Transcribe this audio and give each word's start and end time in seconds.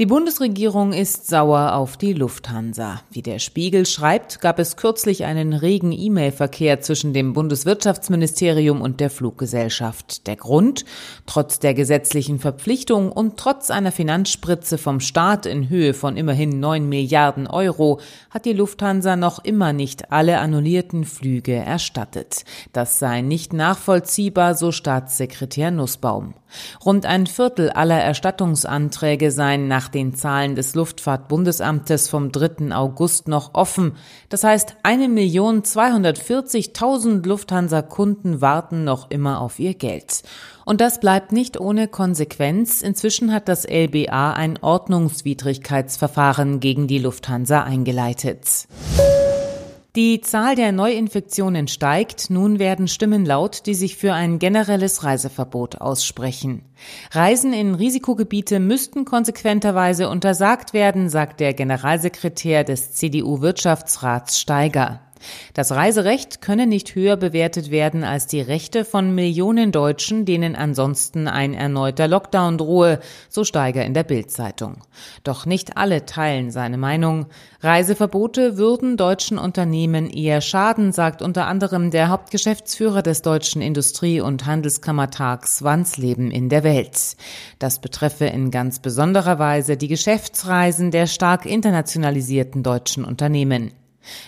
Die 0.00 0.06
Bundesregierung 0.06 0.92
ist 0.92 1.28
sauer 1.28 1.74
auf 1.74 1.96
die 1.96 2.14
Lufthansa. 2.14 3.00
Wie 3.12 3.22
der 3.22 3.38
Spiegel 3.38 3.86
schreibt, 3.86 4.40
gab 4.40 4.58
es 4.58 4.76
kürzlich 4.76 5.24
einen 5.24 5.52
regen 5.52 5.92
E-Mail-Verkehr 5.92 6.80
zwischen 6.80 7.12
dem 7.12 7.32
Bundeswirtschaftsministerium 7.32 8.80
und 8.80 8.98
der 8.98 9.08
Fluggesellschaft. 9.08 10.26
Der 10.26 10.34
Grund? 10.34 10.84
Trotz 11.26 11.60
der 11.60 11.74
gesetzlichen 11.74 12.40
Verpflichtung 12.40 13.12
und 13.12 13.36
trotz 13.36 13.70
einer 13.70 13.92
Finanzspritze 13.92 14.78
vom 14.78 14.98
Staat 14.98 15.46
in 15.46 15.68
Höhe 15.68 15.94
von 15.94 16.16
immerhin 16.16 16.58
9 16.58 16.88
Milliarden 16.88 17.46
Euro 17.46 18.00
hat 18.30 18.46
die 18.46 18.52
Lufthansa 18.52 19.14
noch 19.14 19.44
immer 19.44 19.72
nicht 19.72 20.10
alle 20.10 20.40
annullierten 20.40 21.04
Flüge 21.04 21.54
erstattet. 21.54 22.44
Das 22.72 22.98
sei 22.98 23.20
nicht 23.20 23.52
nachvollziehbar, 23.52 24.56
so 24.56 24.72
Staatssekretär 24.72 25.70
Nussbaum. 25.70 26.34
Rund 26.84 27.06
ein 27.06 27.26
Viertel 27.26 27.70
aller 27.70 28.00
Erstattungsanträge 28.00 29.30
seien 29.30 29.68
nach 29.68 29.83
den 29.88 30.14
Zahlen 30.14 30.54
des 30.54 30.74
Luftfahrtbundesamtes 30.74 32.08
vom 32.08 32.32
3. 32.32 32.74
August 32.74 33.28
noch 33.28 33.52
offen. 33.54 33.92
Das 34.28 34.44
heißt, 34.44 34.76
1.240.000 34.82 37.26
Lufthansa-Kunden 37.26 38.40
warten 38.40 38.84
noch 38.84 39.10
immer 39.10 39.40
auf 39.40 39.58
ihr 39.58 39.74
Geld. 39.74 40.22
Und 40.64 40.80
das 40.80 41.00
bleibt 41.00 41.32
nicht 41.32 41.60
ohne 41.60 41.88
Konsequenz. 41.88 42.82
Inzwischen 42.82 43.32
hat 43.32 43.48
das 43.48 43.64
LBA 43.64 44.32
ein 44.32 44.62
Ordnungswidrigkeitsverfahren 44.62 46.60
gegen 46.60 46.86
die 46.86 46.98
Lufthansa 46.98 47.62
eingeleitet. 47.62 48.68
Die 49.96 50.20
Zahl 50.20 50.56
der 50.56 50.72
Neuinfektionen 50.72 51.68
steigt. 51.68 52.28
Nun 52.28 52.58
werden 52.58 52.88
Stimmen 52.88 53.24
laut, 53.24 53.64
die 53.66 53.74
sich 53.74 53.96
für 53.96 54.12
ein 54.12 54.40
generelles 54.40 55.04
Reiseverbot 55.04 55.80
aussprechen. 55.80 56.62
Reisen 57.12 57.52
in 57.52 57.76
Risikogebiete 57.76 58.58
müssten 58.58 59.04
konsequenterweise 59.04 60.08
untersagt 60.08 60.72
werden, 60.72 61.08
sagt 61.10 61.38
der 61.38 61.54
Generalsekretär 61.54 62.64
des 62.64 62.94
CDU-Wirtschaftsrats 62.94 64.40
Steiger. 64.40 65.03
Das 65.54 65.72
Reiserecht 65.72 66.40
könne 66.40 66.66
nicht 66.66 66.94
höher 66.94 67.16
bewertet 67.16 67.70
werden 67.70 68.04
als 68.04 68.26
die 68.26 68.40
Rechte 68.40 68.84
von 68.84 69.14
Millionen 69.14 69.72
Deutschen, 69.72 70.24
denen 70.24 70.56
ansonsten 70.56 71.28
ein 71.28 71.54
erneuter 71.54 72.08
Lockdown 72.08 72.58
drohe, 72.58 73.00
so 73.28 73.44
Steiger 73.44 73.84
in 73.84 73.94
der 73.94 74.04
Bildzeitung. 74.04 74.78
Doch 75.22 75.46
nicht 75.46 75.76
alle 75.76 76.06
teilen 76.06 76.50
seine 76.50 76.78
Meinung. 76.78 77.26
Reiseverbote 77.60 78.58
würden 78.58 78.96
deutschen 78.96 79.38
Unternehmen 79.38 80.10
eher 80.10 80.40
schaden, 80.40 80.92
sagt 80.92 81.22
unter 81.22 81.46
anderem 81.46 81.90
der 81.90 82.08
Hauptgeschäftsführer 82.08 83.02
des 83.02 83.22
Deutschen 83.22 83.62
Industrie- 83.62 84.20
und 84.20 84.46
Handelskammertags 84.46 85.62
Wandsleben 85.62 86.30
in 86.30 86.48
der 86.48 86.64
Welt. 86.64 87.16
Das 87.58 87.80
betreffe 87.80 88.26
in 88.26 88.50
ganz 88.50 88.78
besonderer 88.78 89.38
Weise 89.38 89.76
die 89.76 89.88
Geschäftsreisen 89.88 90.90
der 90.90 91.06
stark 91.06 91.46
internationalisierten 91.46 92.62
deutschen 92.62 93.04
Unternehmen. 93.04 93.72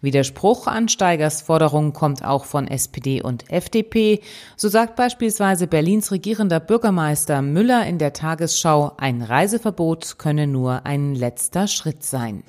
Widerspruch 0.00 0.66
an 0.66 0.88
Steigers 0.88 1.42
Forderung 1.42 1.92
kommt 1.92 2.24
auch 2.24 2.44
von 2.44 2.68
SPD 2.68 3.22
und 3.22 3.50
FDP. 3.50 4.20
So 4.56 4.68
sagt 4.68 4.96
beispielsweise 4.96 5.66
Berlins 5.66 6.10
regierender 6.10 6.60
Bürgermeister 6.60 7.42
Müller 7.42 7.86
in 7.86 7.98
der 7.98 8.12
Tagesschau, 8.12 8.92
ein 8.96 9.22
Reiseverbot 9.22 10.18
könne 10.18 10.46
nur 10.46 10.86
ein 10.86 11.14
letzter 11.14 11.66
Schritt 11.66 12.04
sein. 12.04 12.42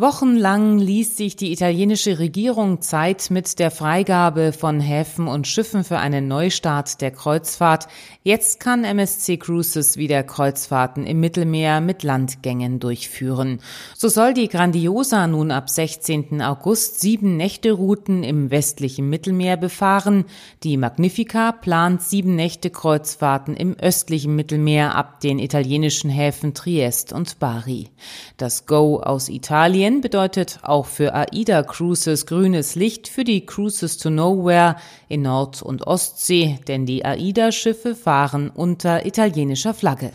Wochenlang 0.00 0.78
ließ 0.78 1.16
sich 1.16 1.34
die 1.34 1.50
italienische 1.50 2.20
Regierung 2.20 2.80
Zeit 2.82 3.30
mit 3.30 3.58
der 3.58 3.72
Freigabe 3.72 4.52
von 4.52 4.78
Häfen 4.78 5.26
und 5.26 5.48
Schiffen 5.48 5.82
für 5.82 5.98
einen 5.98 6.28
Neustart 6.28 7.00
der 7.00 7.10
Kreuzfahrt. 7.10 7.88
Jetzt 8.22 8.60
kann 8.60 8.84
MSC 8.84 9.38
Cruises 9.38 9.96
wieder 9.96 10.22
Kreuzfahrten 10.22 11.04
im 11.04 11.18
Mittelmeer 11.18 11.80
mit 11.80 12.04
Landgängen 12.04 12.78
durchführen. 12.78 13.58
So 13.96 14.08
soll 14.08 14.34
die 14.34 14.48
Grandiosa 14.48 15.26
nun 15.26 15.50
ab 15.50 15.68
16. 15.68 16.42
August 16.42 17.00
sieben 17.00 17.36
Nächte-Routen 17.36 18.22
im 18.22 18.52
westlichen 18.52 19.10
Mittelmeer 19.10 19.56
befahren. 19.56 20.26
Die 20.62 20.76
Magnifica 20.76 21.50
plant 21.50 22.02
sieben 22.02 22.36
Nächte 22.36 22.70
Kreuzfahrten 22.70 23.56
im 23.56 23.74
östlichen 23.74 24.36
Mittelmeer 24.36 24.94
ab 24.94 25.18
den 25.18 25.40
italienischen 25.40 26.08
Häfen 26.08 26.54
Triest 26.54 27.12
und 27.12 27.40
Bari. 27.40 27.88
Das 28.36 28.66
Go 28.66 29.00
aus 29.00 29.28
Italien 29.28 29.87
Spanien 29.88 30.02
bedeutet 30.02 30.58
auch 30.64 30.84
für 30.84 31.14
AIDA 31.14 31.62
Cruises 31.62 32.26
grünes 32.26 32.74
Licht 32.74 33.08
für 33.08 33.24
die 33.24 33.46
Cruises 33.46 33.96
to 33.96 34.10
Nowhere 34.10 34.76
in 35.08 35.22
Nord- 35.22 35.62
und 35.62 35.86
Ostsee, 35.86 36.58
denn 36.68 36.84
die 36.84 37.06
AIDA-Schiffe 37.06 37.94
fahren 37.94 38.50
unter 38.54 39.06
italienischer 39.06 39.72
Flagge. 39.72 40.10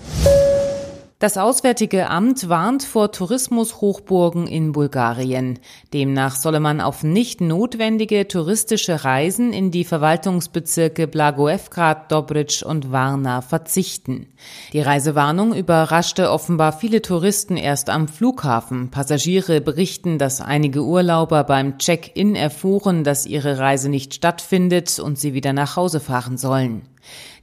Das 1.23 1.37
Auswärtige 1.37 2.09
Amt 2.09 2.49
warnt 2.49 2.83
vor 2.83 3.13
Tourismushochburgen 3.13 4.45
in 4.45 4.73
Bulgarien. 4.73 5.57
Demnach 5.93 6.35
solle 6.35 6.59
man 6.59 6.81
auf 6.81 7.01
nicht 7.01 7.39
notwendige 7.39 8.27
touristische 8.27 9.05
Reisen 9.05 9.53
in 9.53 9.71
die 9.71 9.85
Verwaltungsbezirke 9.85 11.07
Blagoevgrad, 11.07 12.11
Dobric 12.11 12.61
und 12.65 12.91
Varna 12.91 13.39
verzichten. 13.39 14.33
Die 14.73 14.81
Reisewarnung 14.81 15.55
überraschte 15.55 16.29
offenbar 16.29 16.73
viele 16.73 17.01
Touristen 17.01 17.55
erst 17.55 17.89
am 17.89 18.09
Flughafen. 18.09 18.91
Passagiere 18.91 19.61
berichten, 19.61 20.17
dass 20.17 20.41
einige 20.41 20.83
Urlauber 20.83 21.45
beim 21.45 21.77
Check-in 21.77 22.35
erfuhren, 22.35 23.05
dass 23.05 23.25
ihre 23.25 23.59
Reise 23.59 23.87
nicht 23.87 24.13
stattfindet 24.13 24.99
und 24.99 25.17
sie 25.17 25.33
wieder 25.33 25.53
nach 25.53 25.77
Hause 25.77 26.01
fahren 26.01 26.37
sollen. 26.37 26.81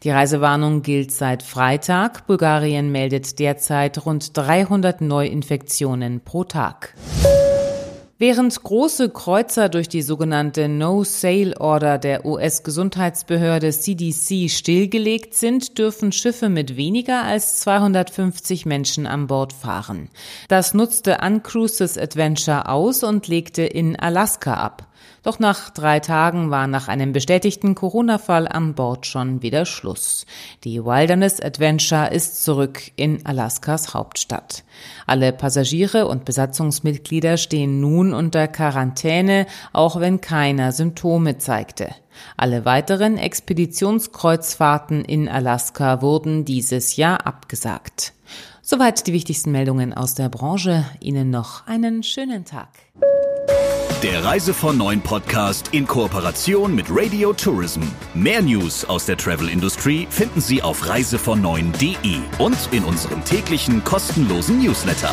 Die 0.03 0.11
Reisewarnung 0.11 0.83
gilt 0.83 1.13
seit 1.13 1.43
Freitag. 1.43 2.27
Bulgarien 2.27 2.91
meldet 2.91 3.39
derzeit 3.39 4.07
rund 4.07 4.37
300 4.37 5.01
Neuinfektionen 5.01 6.21
pro 6.21 6.45
Tag. 6.45 6.95
Während 8.21 8.63
große 8.63 9.09
Kreuzer 9.09 9.71
durch 9.71 9.89
die 9.89 10.03
sogenannte 10.03 10.69
No-Sail-Order 10.69 11.97
der 11.97 12.27
US-Gesundheitsbehörde 12.27 13.71
CDC 13.71 14.51
stillgelegt 14.51 15.33
sind, 15.33 15.79
dürfen 15.79 16.13
Schiffe 16.13 16.51
mit 16.51 16.77
weniger 16.77 17.23
als 17.23 17.61
250 17.61 18.67
Menschen 18.67 19.07
an 19.07 19.27
Bord 19.27 19.55
fahren. 19.55 20.11
Das 20.49 20.75
nutzte 20.75 21.21
Uncruises 21.27 21.97
Adventure 21.97 22.69
aus 22.69 23.05
und 23.05 23.27
legte 23.27 23.63
in 23.63 23.99
Alaska 23.99 24.53
ab. 24.53 24.87
Doch 25.23 25.39
nach 25.39 25.69
drei 25.71 26.01
Tagen 26.01 26.51
war 26.51 26.67
nach 26.67 26.89
einem 26.89 27.13
bestätigten 27.13 27.75
Corona-Fall 27.75 28.49
an 28.49 28.75
Bord 28.75 29.07
schon 29.07 29.43
wieder 29.43 29.67
Schluss. 29.67 30.25
Die 30.65 30.83
Wilderness 30.83 31.41
Adventure 31.41 32.11
ist 32.11 32.43
zurück 32.43 32.81
in 32.97 33.25
Alaskas 33.27 33.93
Hauptstadt. 33.93 34.65
Alle 35.07 35.33
Passagiere 35.33 36.07
und 36.09 36.25
Besatzungsmitglieder 36.25 37.37
stehen 37.37 37.81
nun 37.81 38.10
unter 38.13 38.49
Quarantäne, 38.49 39.47
auch 39.73 40.01
wenn 40.01 40.21
keiner 40.21 40.73
Symptome 40.73 41.39
zeigte. 41.39 41.89
Alle 42.37 42.65
weiteren 42.65 43.17
Expeditionskreuzfahrten 43.19 45.05
in 45.05 45.29
Alaska 45.29 46.03
wurden 46.03 46.45
dieses 46.45 46.97
Jahr 46.97 47.27
abgesagt. 47.27 48.13
Soweit 48.63 49.07
die 49.07 49.13
wichtigsten 49.13 49.51
Meldungen 49.51 49.93
aus 49.93 50.15
der 50.15 50.29
Branche. 50.29 50.85
Ihnen 51.01 51.31
noch 51.31 51.67
einen 51.67 52.03
schönen 52.03 52.45
Tag. 52.45 52.69
Der 54.03 54.25
Reise 54.25 54.55
von 54.55 54.79
Neuen 54.79 55.03
Podcast 55.03 55.75
in 55.75 55.87
Kooperation 55.87 56.75
mit 56.75 56.87
Radio 56.89 57.35
Tourism. 57.35 57.83
Mehr 58.15 58.41
News 58.41 58.85
aus 58.87 59.05
der 59.05 59.19
Travel 59.19 59.51
Industry 59.51 60.07
finden 60.09 60.41
Sie 60.41 60.63
auf 60.63 60.89
reisevon 60.89 61.45
und 62.39 62.73
in 62.73 62.85
unserem 62.85 63.23
täglichen 63.25 63.85
kostenlosen 63.85 64.63
Newsletter. 64.63 65.11